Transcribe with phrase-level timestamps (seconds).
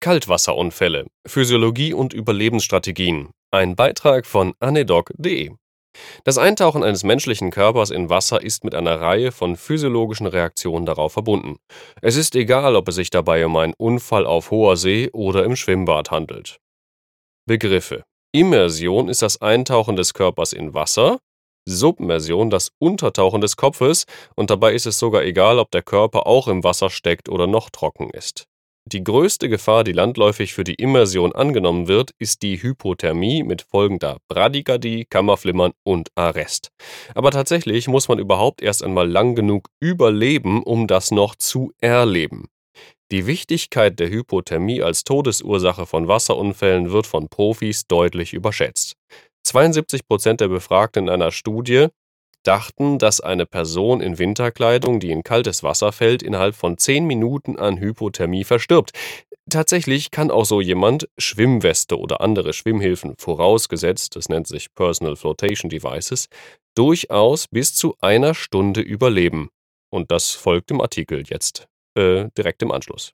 [0.00, 3.30] Kaltwasserunfälle, Physiologie und Überlebensstrategien.
[3.50, 5.50] Ein Beitrag von anedoc.de.
[6.22, 11.14] Das Eintauchen eines menschlichen Körpers in Wasser ist mit einer Reihe von physiologischen Reaktionen darauf
[11.14, 11.56] verbunden.
[12.00, 15.56] Es ist egal, ob es sich dabei um einen Unfall auf hoher See oder im
[15.56, 16.58] Schwimmbad handelt.
[17.46, 18.04] Begriffe.
[18.32, 21.18] Immersion ist das Eintauchen des Körpers in Wasser,
[21.68, 24.04] Submersion das Untertauchen des Kopfes,
[24.36, 27.70] und dabei ist es sogar egal, ob der Körper auch im Wasser steckt oder noch
[27.70, 28.46] trocken ist.
[28.90, 34.16] Die größte Gefahr, die landläufig für die Immersion angenommen wird, ist die Hypothermie mit folgender
[34.28, 36.70] Bradykardie, Kammerflimmern und Arrest.
[37.14, 42.46] Aber tatsächlich muss man überhaupt erst einmal lang genug überleben, um das noch zu erleben.
[43.12, 48.94] Die Wichtigkeit der Hypothermie als Todesursache von Wasserunfällen wird von Profis deutlich überschätzt.
[49.42, 51.88] 72 Prozent der Befragten in einer Studie
[52.42, 57.58] dachten, dass eine Person in Winterkleidung, die in kaltes Wasser fällt, innerhalb von 10 Minuten
[57.58, 58.92] an Hypothermie verstirbt.
[59.50, 65.70] Tatsächlich kann auch so jemand Schwimmweste oder andere Schwimmhilfen vorausgesetzt, das nennt sich Personal Flotation
[65.70, 66.28] Devices,
[66.74, 69.48] durchaus bis zu einer Stunde überleben.
[69.90, 73.12] Und das folgt im Artikel jetzt äh, direkt im Anschluss.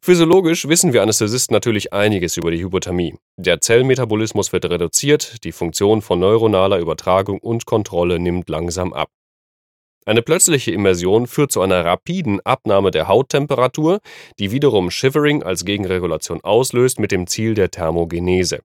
[0.00, 3.14] Physiologisch wissen wir Anästhesisten natürlich einiges über die Hypothermie.
[3.36, 9.10] Der Zellmetabolismus wird reduziert, die Funktion von neuronaler Übertragung und Kontrolle nimmt langsam ab.
[10.06, 14.00] Eine plötzliche Immersion führt zu einer rapiden Abnahme der Hauttemperatur,
[14.38, 18.60] die wiederum Shivering als Gegenregulation auslöst mit dem Ziel der Thermogenese.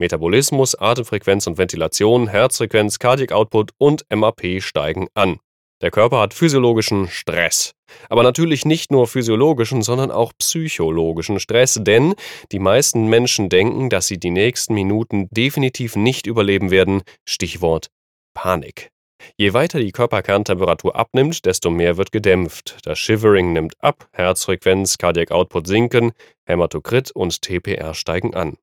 [0.00, 5.38] Metabolismus, Atemfrequenz und Ventilation, Herzfrequenz, Cardiac Output und MAP steigen an.
[5.80, 7.72] Der Körper hat physiologischen Stress.
[8.08, 12.14] Aber natürlich nicht nur physiologischen, sondern auch psychologischen Stress, denn
[12.50, 17.02] die meisten Menschen denken, dass sie die nächsten Minuten definitiv nicht überleben werden.
[17.26, 17.88] Stichwort
[18.34, 18.90] Panik.
[19.36, 22.78] Je weiter die Körperkerntemperatur abnimmt, desto mehr wird gedämpft.
[22.84, 26.12] Das Shivering nimmt ab, Herzfrequenz, Cardiac Output sinken,
[26.46, 28.56] Hämatokrit und TPR steigen an.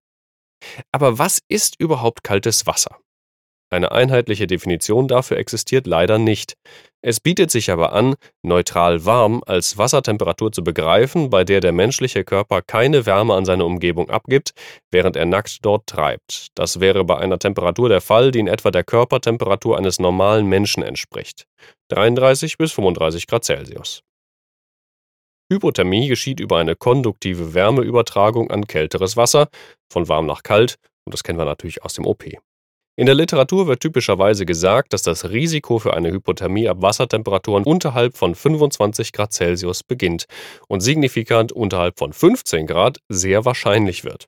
[0.92, 2.98] Aber was ist überhaupt kaltes Wasser?
[3.72, 6.54] Eine einheitliche Definition dafür existiert leider nicht.
[7.02, 12.24] Es bietet sich aber an, neutral warm als Wassertemperatur zu begreifen, bei der der menschliche
[12.24, 14.54] Körper keine Wärme an seine Umgebung abgibt,
[14.92, 16.48] während er nackt dort treibt.
[16.56, 20.82] Das wäre bei einer Temperatur der Fall, die in etwa der Körpertemperatur eines normalen Menschen
[20.82, 21.46] entspricht.
[21.90, 24.02] 33 bis 35 Grad Celsius.
[25.52, 29.50] Hypothermie geschieht über eine konduktive Wärmeübertragung an kälteres Wasser,
[29.92, 32.26] von warm nach kalt, und das kennen wir natürlich aus dem OP.
[32.98, 38.16] In der Literatur wird typischerweise gesagt, dass das Risiko für eine Hypothermie ab Wassertemperaturen unterhalb
[38.16, 40.26] von 25 Grad Celsius beginnt
[40.70, 44.28] und signifikant unterhalb von 15 Grad sehr wahrscheinlich wird.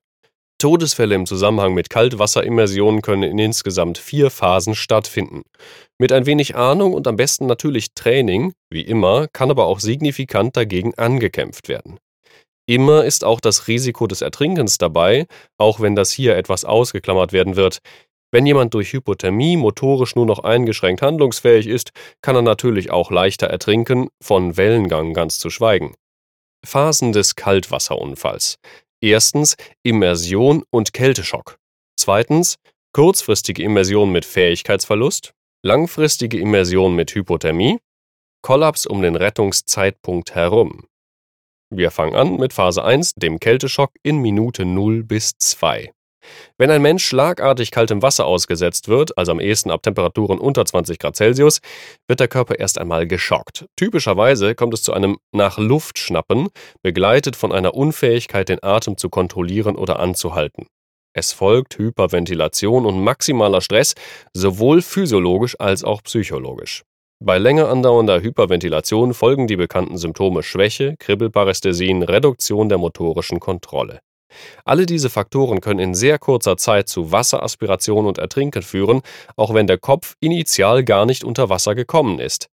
[0.59, 5.44] Todesfälle im Zusammenhang mit Kaltwasserimmersionen können in insgesamt vier Phasen stattfinden.
[5.97, 10.57] Mit ein wenig Ahnung und am besten natürlich Training, wie immer, kann aber auch signifikant
[10.57, 12.00] dagegen angekämpft werden.
[12.69, 15.25] Immer ist auch das Risiko des Ertrinkens dabei,
[15.57, 17.79] auch wenn das hier etwas ausgeklammert werden wird.
[18.31, 23.47] Wenn jemand durch Hypothermie motorisch nur noch eingeschränkt handlungsfähig ist, kann er natürlich auch leichter
[23.47, 25.95] ertrinken, von Wellengang ganz zu schweigen.
[26.65, 28.57] Phasen des Kaltwasserunfalls.
[29.01, 31.57] Erstens Immersion und Kälteschock.
[31.97, 32.57] Zweitens
[32.93, 35.33] kurzfristige Immersion mit Fähigkeitsverlust,
[35.63, 37.77] langfristige Immersion mit Hypothermie,
[38.41, 40.88] Kollaps um den Rettungszeitpunkt herum.
[41.69, 45.91] Wir fangen an mit Phase 1, dem Kälteschock in Minute 0 bis 2.
[46.57, 50.99] Wenn ein Mensch schlagartig kaltem Wasser ausgesetzt wird, also am ehesten ab Temperaturen unter 20
[50.99, 51.59] Grad Celsius,
[52.07, 53.65] wird der Körper erst einmal geschockt.
[53.75, 56.49] Typischerweise kommt es zu einem nach Luft schnappen,
[56.81, 60.67] begleitet von einer Unfähigkeit, den Atem zu kontrollieren oder anzuhalten.
[61.13, 63.95] Es folgt Hyperventilation und maximaler Stress,
[64.33, 66.83] sowohl physiologisch als auch psychologisch.
[67.19, 74.01] Bei länger andauernder Hyperventilation folgen die bekannten Symptome Schwäche, Kribbelparästhesien, Reduktion der motorischen Kontrolle.
[74.66, 79.02] Alle diese Faktoren können in sehr kurzer Zeit zu Wasseraspiration und Ertrinken führen,
[79.36, 82.48] auch wenn der Kopf initial gar nicht unter Wasser gekommen ist.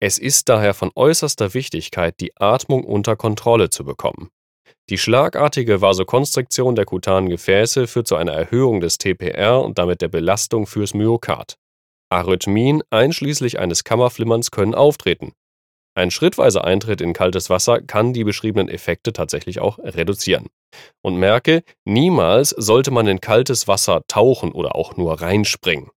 [0.00, 4.30] Es ist daher von äußerster Wichtigkeit, die Atmung unter Kontrolle zu bekommen.
[4.90, 10.08] Die schlagartige Vasokonstriktion der kutanen Gefäße führt zu einer Erhöhung des TPR und damit der
[10.08, 11.56] Belastung fürs Myokard.
[12.10, 15.32] Arrhythmien einschließlich eines Kammerflimmerns können auftreten.
[15.94, 20.46] Ein schrittweiser Eintritt in kaltes Wasser kann die beschriebenen Effekte tatsächlich auch reduzieren.
[21.02, 25.90] Und merke, niemals sollte man in kaltes Wasser tauchen oder auch nur reinspringen.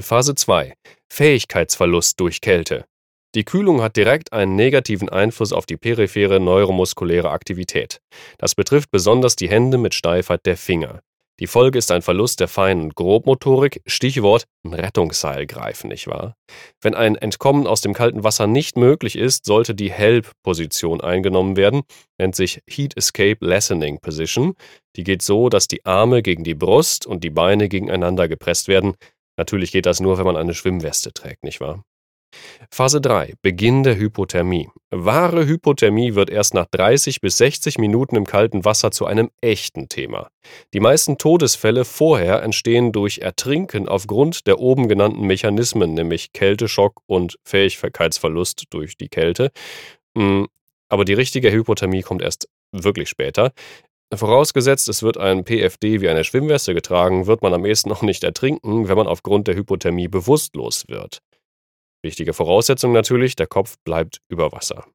[0.00, 0.74] Phase 2.
[1.08, 2.84] Fähigkeitsverlust durch Kälte.
[3.36, 8.00] Die Kühlung hat direkt einen negativen Einfluss auf die periphere neuromuskuläre Aktivität.
[8.38, 11.00] Das betrifft besonders die Hände mit Steifheit der Finger.
[11.38, 16.34] Die Folge ist ein Verlust der Fein- und Grobmotorik, Stichwort Rettungsseil greifen, nicht wahr?
[16.80, 21.82] Wenn ein Entkommen aus dem kalten Wasser nicht möglich ist, sollte die Help-Position eingenommen werden,
[22.18, 24.54] nennt sich Heat Escape Lessening Position.
[24.96, 28.94] Die geht so, dass die Arme gegen die Brust und die Beine gegeneinander gepresst werden.
[29.36, 31.84] Natürlich geht das nur, wenn man eine Schwimmweste trägt, nicht wahr?
[32.70, 33.34] Phase 3.
[33.42, 34.68] Beginn der Hypothermie.
[34.90, 39.88] Wahre Hypothermie wird erst nach 30 bis 60 Minuten im kalten Wasser zu einem echten
[39.88, 40.28] Thema.
[40.74, 47.38] Die meisten Todesfälle vorher entstehen durch Ertrinken aufgrund der oben genannten Mechanismen, nämlich Kälteschock und
[47.44, 49.50] Fähigkeitsverlust durch die Kälte.
[50.16, 50.46] Hm,
[50.88, 53.52] aber die richtige Hypothermie kommt erst wirklich später.
[54.14, 58.22] Vorausgesetzt, es wird ein PFD wie eine Schwimmweste getragen, wird man am ehesten noch nicht
[58.22, 61.22] ertrinken, wenn man aufgrund der Hypothermie bewusstlos wird.
[62.06, 64.86] Wichtige Voraussetzung natürlich, der Kopf bleibt über Wasser.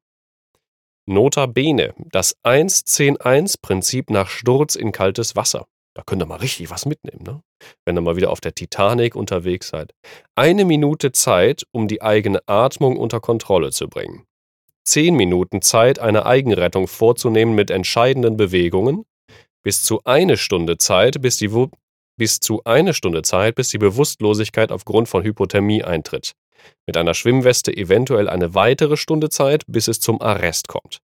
[1.04, 5.66] Nota bene, das 1-10-1-Prinzip nach Sturz in kaltes Wasser.
[5.94, 7.42] Da könnt ihr mal richtig was mitnehmen, ne?
[7.84, 9.92] wenn ihr mal wieder auf der Titanic unterwegs seid.
[10.36, 14.24] Eine Minute Zeit, um die eigene Atmung unter Kontrolle zu bringen.
[14.86, 19.04] Zehn Minuten Zeit, eine Eigenrettung vorzunehmen mit entscheidenden Bewegungen.
[19.62, 21.50] Bis zu eine Stunde Zeit, bis, die,
[22.16, 26.32] bis zu eine Stunde Zeit, bis die Bewusstlosigkeit aufgrund von Hypothermie eintritt
[26.86, 30.98] mit einer Schwimmweste eventuell eine weitere Stunde Zeit, bis es zum Arrest kommt.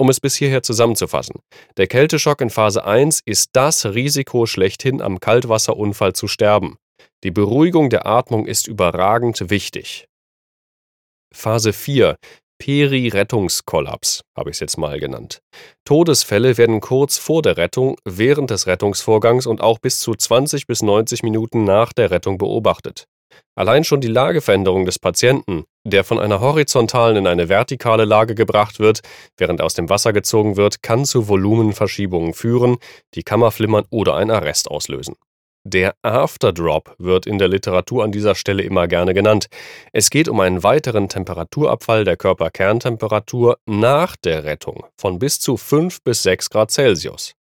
[0.00, 1.40] Um es bis hierher zusammenzufassen,
[1.76, 6.76] der Kälteschock in Phase 1 ist das Risiko schlechthin am Kaltwasserunfall zu sterben.
[7.24, 10.06] Die Beruhigung der Atmung ist überragend wichtig.
[11.34, 12.16] Phase 4
[12.58, 15.40] Peri-Rettungskollaps habe ich es jetzt mal genannt.
[15.84, 20.82] Todesfälle werden kurz vor der Rettung, während des Rettungsvorgangs und auch bis zu 20 bis
[20.82, 23.06] 90 Minuten nach der Rettung beobachtet.
[23.54, 28.78] Allein schon die Lageveränderung des Patienten, der von einer horizontalen in eine vertikale Lage gebracht
[28.78, 29.00] wird,
[29.36, 32.78] während er aus dem Wasser gezogen wird, kann zu Volumenverschiebungen führen,
[33.14, 35.16] die Kammerflimmern oder einen Arrest auslösen.
[35.64, 39.48] Der Afterdrop wird in der Literatur an dieser Stelle immer gerne genannt.
[39.92, 46.02] Es geht um einen weiteren Temperaturabfall der Körperkerntemperatur nach der Rettung von bis zu 5
[46.02, 47.34] bis 6 Grad Celsius.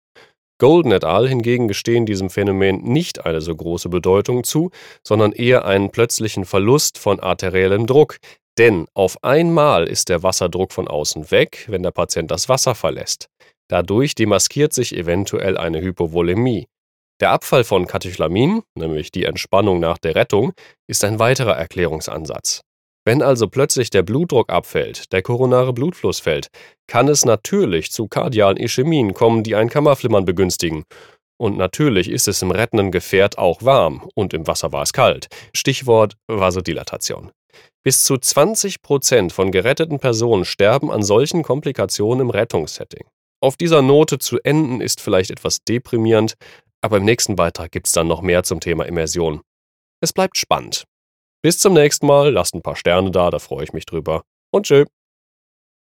[0.57, 1.27] Golden et al.
[1.27, 4.71] hingegen gestehen diesem Phänomen nicht eine so große Bedeutung zu,
[5.05, 8.17] sondern eher einen plötzlichen Verlust von arteriellem Druck,
[8.57, 13.27] denn auf einmal ist der Wasserdruck von außen weg, wenn der Patient das Wasser verlässt.
[13.67, 16.67] Dadurch demaskiert sich eventuell eine Hypovolemie.
[17.21, 20.53] Der Abfall von Katechlamin, nämlich die Entspannung nach der Rettung,
[20.87, 22.61] ist ein weiterer Erklärungsansatz.
[23.07, 26.47] Wenn also plötzlich der Blutdruck abfällt, der koronare Blutfluss fällt,
[26.87, 30.85] kann es natürlich zu kardialen Ischämien kommen, die ein Kammerflimmern begünstigen.
[31.37, 35.27] Und natürlich ist es im rettenden Gefährt auch warm und im Wasser war es kalt.
[35.53, 37.31] Stichwort Vasodilatation.
[37.83, 43.05] Bis zu 20 Prozent von geretteten Personen sterben an solchen Komplikationen im Rettungssetting.
[43.39, 46.33] Auf dieser Note zu enden ist vielleicht etwas deprimierend,
[46.81, 49.41] aber im nächsten Beitrag gibt es dann noch mehr zum Thema Immersion.
[50.01, 50.85] Es bleibt spannend.
[51.45, 54.23] Bis zum nächsten Mal, lasst ein paar Sterne da, da freue ich mich drüber.
[54.51, 54.85] Und tschö.